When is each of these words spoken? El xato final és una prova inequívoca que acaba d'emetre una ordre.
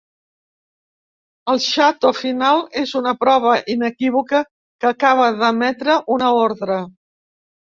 El 1.53 1.59
xato 1.65 2.11
final 2.21 2.63
és 2.83 2.93
una 3.01 3.13
prova 3.25 3.51
inequívoca 3.75 4.41
que 4.55 4.91
acaba 4.93 5.29
d'emetre 5.43 5.99
una 6.17 6.33
ordre. 6.41 6.81